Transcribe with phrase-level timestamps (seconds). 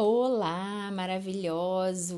[0.00, 2.14] Olá, maravilhosos!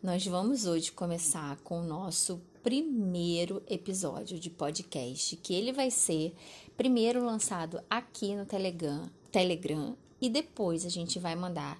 [0.00, 6.32] Nós vamos hoje começar com o nosso primeiro episódio de podcast, que ele vai ser
[6.76, 11.76] primeiro lançado aqui no Telegram, Telegram e depois a gente vai mandar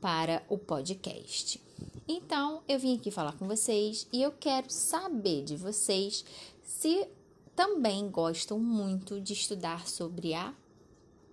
[0.00, 1.60] para o podcast.
[2.08, 6.24] Então, eu vim aqui falar com vocês e eu quero saber de vocês
[6.64, 7.06] se
[7.54, 10.54] também gostam muito de estudar sobre a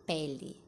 [0.05, 0.66] pele.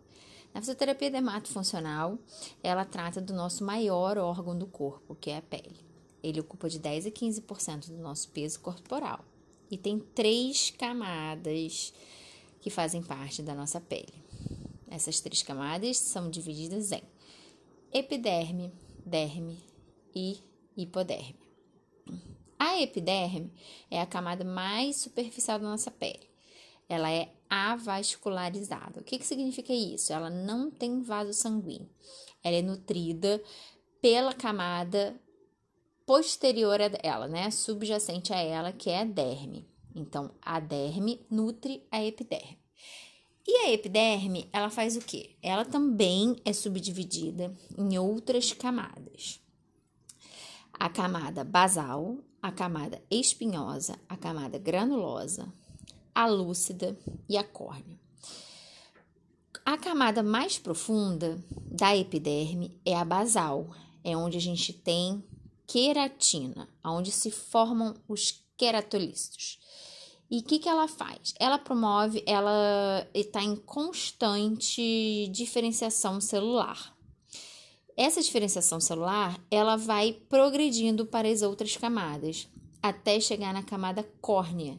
[0.54, 2.18] Na fisioterapia dermatofuncional,
[2.64, 5.86] ela trata do nosso maior órgão do corpo, que é a pele.
[6.22, 9.24] Ele ocupa de 10 a 15% do nosso peso corporal
[9.72, 11.94] e tem três camadas
[12.60, 14.14] que fazem parte da nossa pele.
[14.90, 17.04] Essas três camadas são divididas em
[17.94, 18.72] epiderme,
[19.06, 19.64] derme
[20.14, 20.40] e
[20.76, 21.40] hipoderme.
[22.58, 23.54] A epiderme
[23.90, 26.28] é a camada mais superficial da nossa pele.
[26.90, 29.00] Ela é avascularizada.
[29.00, 30.14] O que, que significa isso?
[30.14, 31.90] Ela não tem vaso sanguíneo.
[32.44, 33.42] Ela é nutrida
[34.02, 35.20] pela camada
[36.06, 37.52] posterior a ela, né?
[37.52, 39.68] Subjacente a ela, que é a derme.
[39.96, 42.60] Então, a derme nutre a epiderme.
[43.48, 45.36] E a epiderme, ela faz o quê?
[45.42, 49.42] Ela também é subdividida em outras camadas.
[50.72, 55.52] A camada basal, a camada espinhosa, a camada granulosa,
[56.20, 57.98] a lúcida e a córnea.
[59.66, 63.70] A camada mais profunda da epiderme é a basal,
[64.04, 65.24] é onde a gente tem
[65.66, 69.62] queratina, onde se formam os queratolícitos.
[70.30, 71.34] E o que, que ela faz?
[71.40, 76.94] Ela promove, ela está em constante diferenciação celular.
[77.96, 82.46] Essa diferenciação celular, ela vai progredindo para as outras camadas,
[82.84, 84.78] até chegar na camada córnea,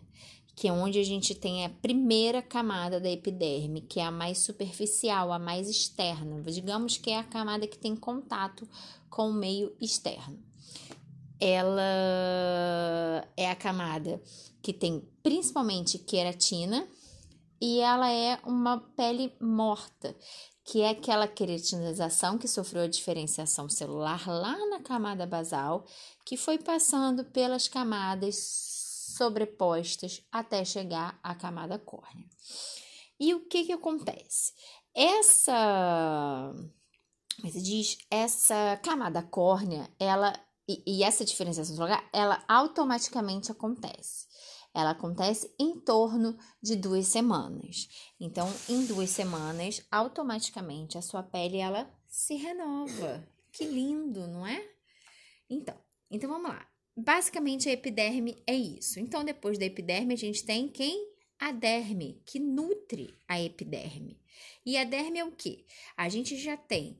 [0.60, 4.36] que é onde a gente tem a primeira camada da epiderme, que é a mais
[4.40, 6.42] superficial, a mais externa.
[6.42, 8.68] Digamos que é a camada que tem contato
[9.08, 10.38] com o meio externo.
[11.40, 14.22] Ela é a camada
[14.60, 16.86] que tem principalmente queratina
[17.58, 20.14] e ela é uma pele morta,
[20.62, 25.86] que é aquela queratinização que sofreu a diferenciação celular lá na camada basal,
[26.22, 28.79] que foi passando pelas camadas
[29.20, 32.26] sobrepostas até chegar à camada córnea.
[33.18, 34.54] E o que que acontece?
[34.94, 36.54] Essa,
[37.38, 40.32] como se diz, essa camada córnea, ela
[40.66, 44.26] e, e essa diferenciação celular, ela automaticamente acontece.
[44.72, 47.88] Ela acontece em torno de duas semanas.
[48.18, 53.28] Então, em duas semanas, automaticamente a sua pele ela se renova.
[53.52, 54.66] Que lindo, não é?
[55.50, 55.76] Então,
[56.10, 56.69] então vamos lá.
[57.02, 59.00] Basicamente, a epiderme é isso.
[59.00, 61.08] Então, depois da epiderme, a gente tem quem?
[61.38, 64.20] A derme, que nutre a epiderme.
[64.66, 65.64] E a derme é o quê?
[65.96, 66.98] A gente já tem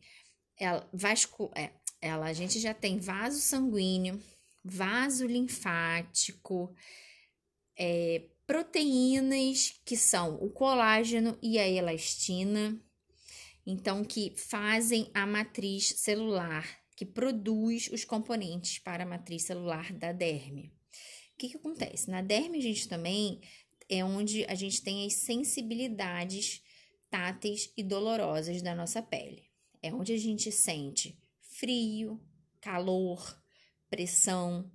[0.57, 4.23] ela, vasco, é, ela, a gente já tem vaso sanguíneo,
[4.65, 6.75] vaso linfático,
[7.79, 12.83] é, proteínas que são o colágeno e a elastina,
[13.67, 20.13] então que fazem a matriz celular que produz os componentes para a matriz celular da
[20.13, 20.71] derme.
[21.33, 22.11] O que, que acontece?
[22.11, 23.41] Na derme, a gente também
[23.89, 26.63] é onde a gente tem as sensibilidades
[27.09, 29.51] táteis e dolorosas da nossa pele.
[29.83, 32.21] É onde a gente sente frio,
[32.61, 33.35] calor,
[33.89, 34.71] pressão,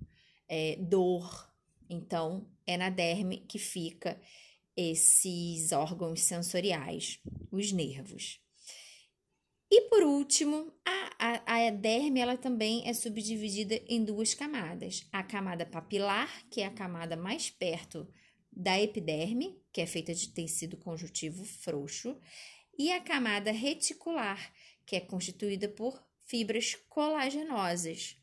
[0.48, 1.48] é, dor.
[1.88, 4.20] Então, é na derme que fica
[4.76, 7.20] esses órgãos sensoriais,
[7.52, 8.40] os nervos.
[9.78, 15.06] E por último, a, a, a derme ela também é subdividida em duas camadas.
[15.12, 18.08] A camada papilar, que é a camada mais perto
[18.50, 22.18] da epiderme, que é feita de tecido conjuntivo frouxo,
[22.78, 24.50] e a camada reticular,
[24.86, 28.16] que é constituída por fibras colagenosas,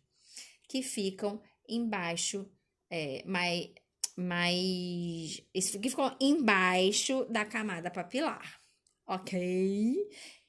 [0.67, 2.49] que ficam embaixo,
[2.89, 3.69] é, mais,
[4.17, 8.59] mais, que ficam embaixo da camada papilar,
[9.05, 9.95] ok?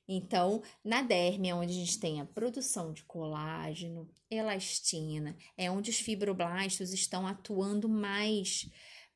[0.07, 5.91] Então, na derme é onde a gente tem a produção de colágeno, elastina, é onde
[5.91, 8.69] os fibroblastos estão atuando mais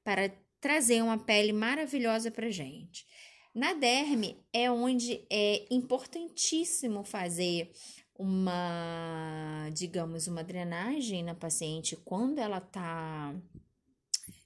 [0.03, 3.07] para trazer uma pele maravilhosa para gente.
[3.55, 7.71] Na derme é onde é importantíssimo fazer
[8.19, 13.35] uma, digamos, uma drenagem na paciente quando ela está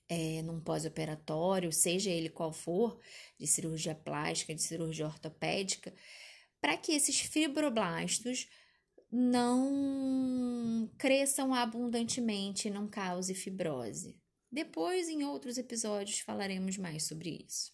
[0.08, 3.00] é, num pós-operatório, seja ele qual for,
[3.38, 5.92] de cirurgia plástica, de cirurgia ortopédica,
[6.62, 8.48] para que esses fibroblastos
[9.10, 14.16] não cresçam abundantemente e não cause fibrose.
[14.50, 17.72] Depois, em outros episódios, falaremos mais sobre isso.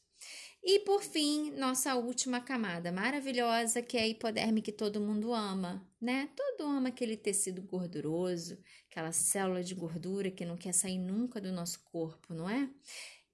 [0.63, 5.87] E por fim, nossa última camada maravilhosa, que é a hipoderme que todo mundo ama,
[6.01, 6.29] né?
[6.35, 8.59] Todo ama aquele tecido gorduroso,
[8.91, 12.69] aquela célula de gordura que não quer sair nunca do nosso corpo, não é?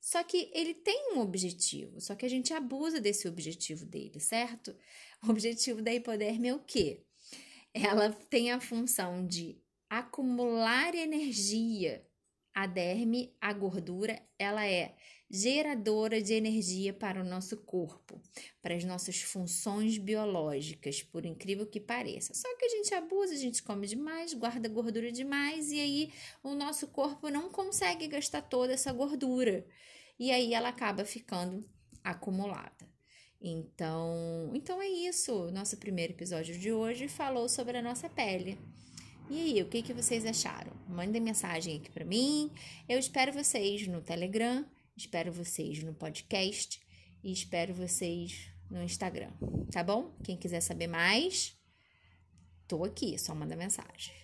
[0.05, 4.77] Só que ele tem um objetivo, só que a gente abusa desse objetivo dele, certo?
[5.27, 7.01] O objetivo da hipoderme é o quê?
[7.73, 9.59] Ela tem a função de
[9.89, 12.07] acumular energia.
[12.53, 14.95] A derme, a gordura, ela é
[15.31, 18.21] geradora de energia para o nosso corpo,
[18.61, 22.35] para as nossas funções biológicas, por incrível que pareça.
[22.35, 26.13] Só que a gente abusa, a gente come demais, guarda gordura demais e aí
[26.43, 29.67] o nosso corpo não consegue gastar toda essa gordura
[30.19, 31.69] e aí ela acaba ficando
[32.03, 32.89] acumulada.
[33.41, 35.51] Então, então é isso.
[35.51, 38.59] Nosso primeiro episódio de hoje falou sobre a nossa pele.
[39.31, 40.73] E aí, o que, que vocês acharam?
[40.89, 42.51] Mandem mensagem aqui para mim.
[42.89, 44.67] Eu espero vocês no Telegram,
[44.97, 46.81] espero vocês no podcast
[47.23, 49.31] e espero vocês no Instagram,
[49.71, 50.15] tá bom?
[50.23, 51.57] Quem quiser saber mais,
[52.67, 54.15] tô aqui, só manda mensagem.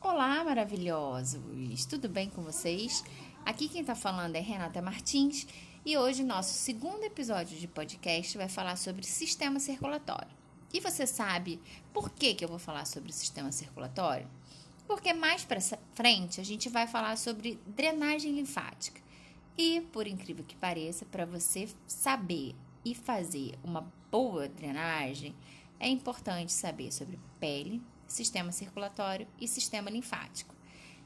[0.00, 1.86] Olá, maravilhosos!
[1.86, 3.02] Tudo bem com vocês?
[3.44, 5.46] Aqui quem está falando é Renata Martins
[5.84, 10.30] e hoje nosso segundo episódio de podcast vai falar sobre sistema circulatório.
[10.72, 11.60] E você sabe
[11.92, 14.26] por que, que eu vou falar sobre sistema circulatório?
[14.86, 15.60] Porque mais para
[15.94, 19.02] frente a gente vai falar sobre drenagem linfática.
[19.58, 25.34] E, por incrível que pareça, para você saber e fazer uma boa drenagem,
[25.78, 30.53] é importante saber sobre pele, sistema circulatório e sistema linfático.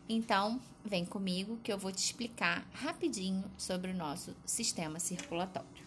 [0.09, 5.87] Então, vem comigo que eu vou te explicar rapidinho sobre o nosso sistema circulatório.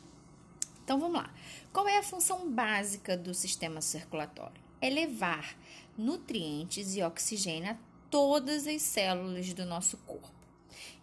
[0.84, 1.34] Então, vamos lá.
[1.74, 4.62] Qual é a função básica do sistema circulatório?
[4.80, 5.56] É levar
[5.98, 7.78] nutrientes e oxigênio a
[8.12, 10.30] todas as células do nosso corpo.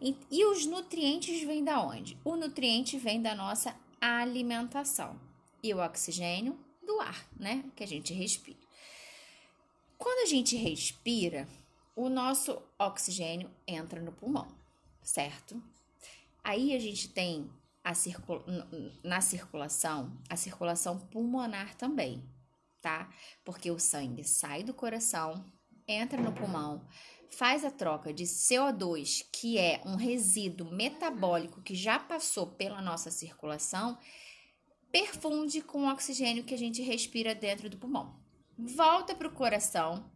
[0.00, 2.16] E, e os nutrientes vêm da onde?
[2.24, 5.18] O nutriente vem da nossa alimentação
[5.62, 6.56] e o oxigênio
[6.86, 7.64] do ar, né?
[7.74, 8.58] Que a gente respira.
[9.96, 11.48] Quando a gente respira,
[11.98, 14.46] o nosso oxigênio entra no pulmão,
[15.02, 15.60] certo?
[16.44, 17.50] Aí a gente tem
[17.82, 17.92] a
[19.02, 22.22] na circulação, a circulação pulmonar também,
[22.80, 23.12] tá?
[23.44, 25.44] Porque o sangue sai do coração,
[25.88, 26.86] entra no pulmão,
[27.30, 33.10] faz a troca de CO2, que é um resíduo metabólico que já passou pela nossa
[33.10, 33.98] circulação,
[34.92, 38.14] perfunde com o oxigênio que a gente respira dentro do pulmão.
[38.56, 40.08] Volta para o coração,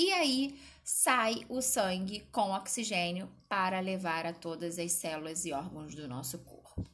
[0.00, 5.94] e aí sai o sangue com oxigênio para levar a todas as células e órgãos
[5.94, 6.88] do nosso corpo.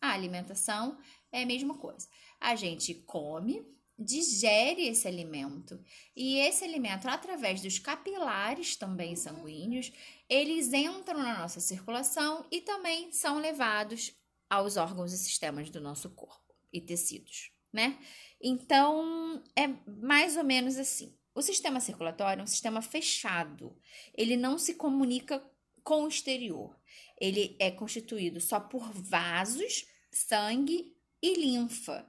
[0.00, 0.96] A alimentação
[1.32, 2.06] é a mesma coisa.
[2.40, 3.66] A gente come,
[3.98, 9.92] digere esse alimento e esse alimento, através dos capilares também sanguíneos,
[10.28, 14.12] eles entram na nossa circulação e também são levados
[14.48, 17.98] aos órgãos e sistemas do nosso corpo e tecidos, né?
[18.40, 21.12] Então, é mais ou menos assim.
[21.34, 23.76] O sistema circulatório é um sistema fechado.
[24.14, 25.42] Ele não se comunica
[25.82, 26.78] com o exterior.
[27.20, 32.06] Ele é constituído só por vasos, sangue e linfa.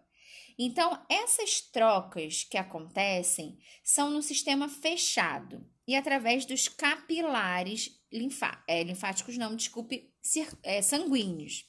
[0.57, 8.83] Então, essas trocas que acontecem são no sistema fechado e através dos capilares linfá é,
[8.83, 10.13] linfáticos, não, desculpe,
[10.61, 11.65] é, sanguíneos.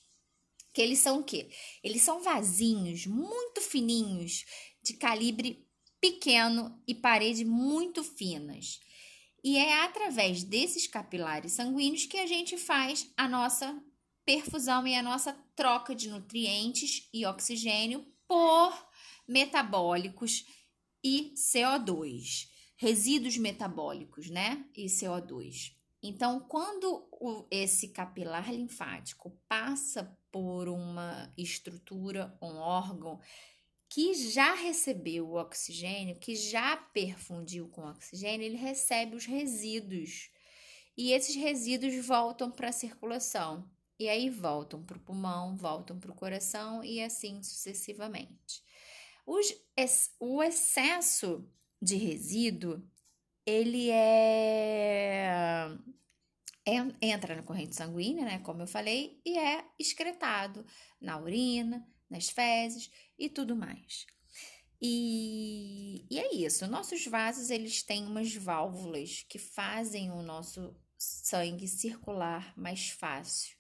[0.73, 1.49] Que eles são o quê?
[1.83, 4.45] Eles são vasinhos muito fininhos,
[4.83, 5.64] de calibre
[6.05, 8.79] pequeno e paredes muito finas.
[9.43, 13.83] E é através desses capilares sanguíneos que a gente faz a nossa
[14.23, 18.87] perfusão e a nossa troca de nutrientes e oxigênio por
[19.27, 20.45] metabólicos
[21.03, 24.63] e CO2, resíduos metabólicos, né?
[24.77, 25.73] E CO2.
[26.03, 33.19] Então, quando o, esse capilar linfático passa por uma estrutura, um órgão
[33.95, 40.33] que já recebeu o oxigênio, que já perfundiu com oxigênio, ele recebe os resíduos.
[40.97, 43.71] E esses resíduos voltam para a circulação.
[43.97, 48.65] E aí voltam para o pulmão, voltam para o coração e assim sucessivamente.
[49.25, 49.55] Os,
[50.19, 51.49] o excesso
[51.81, 52.83] de resíduo,
[53.47, 55.69] ele é,
[57.01, 60.67] entra na corrente sanguínea, né, como eu falei, e é excretado
[61.01, 64.07] na urina, nas fezes e tudo mais.
[64.81, 66.67] E, e é isso.
[66.69, 73.57] Nossos vasos eles têm umas válvulas que fazem o nosso sangue circular mais fácil.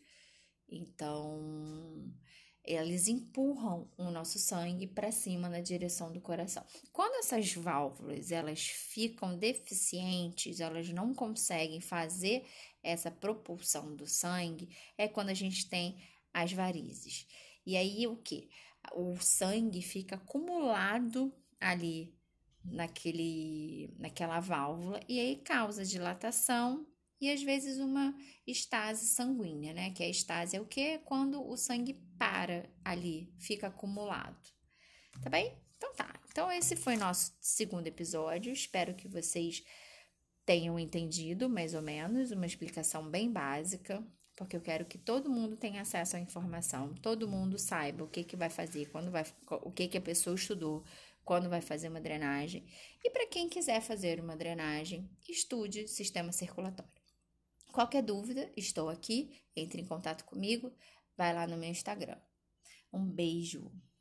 [0.68, 2.12] Então,
[2.64, 6.64] eles empurram o nosso sangue para cima na direção do coração.
[6.92, 12.44] Quando essas válvulas elas ficam deficientes, elas não conseguem fazer
[12.82, 15.96] essa propulsão do sangue, é quando a gente tem
[16.32, 17.26] as varizes.
[17.66, 18.48] E aí o que?
[18.92, 22.14] O sangue fica acumulado ali
[22.64, 26.86] naquele, naquela válvula e aí causa dilatação
[27.20, 28.14] e às vezes uma
[28.46, 29.90] estase sanguínea, né?
[29.90, 30.98] Que a estase é o que?
[30.98, 34.48] Quando o sangue para ali, fica acumulado.
[35.22, 35.56] Tá bem?
[35.76, 36.20] Então tá.
[36.30, 38.52] Então esse foi nosso segundo episódio.
[38.52, 39.64] Espero que vocês
[40.44, 44.06] tenham entendido mais ou menos, uma explicação bem básica,
[44.36, 48.24] porque eu quero que todo mundo tenha acesso à informação, todo mundo saiba o que
[48.24, 49.24] que vai fazer, quando vai,
[49.62, 50.84] o que que a pessoa estudou,
[51.24, 52.64] quando vai fazer uma drenagem.
[53.02, 56.92] E para quem quiser fazer uma drenagem, estude sistema circulatório.
[57.72, 60.72] Qualquer dúvida, estou aqui, entre em contato comigo,
[61.16, 62.18] vai lá no meu Instagram.
[62.92, 63.72] Um beijo!